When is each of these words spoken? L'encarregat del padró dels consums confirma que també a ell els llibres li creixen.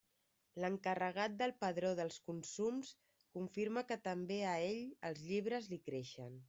L'encarregat 0.63 1.35
del 1.41 1.53
padró 1.65 1.91
dels 2.01 2.17
consums 2.31 2.91
confirma 3.37 3.87
que 3.91 4.01
també 4.13 4.43
a 4.55 4.59
ell 4.73 4.85
els 5.11 5.25
llibres 5.31 5.75
li 5.75 5.83
creixen. 5.91 6.39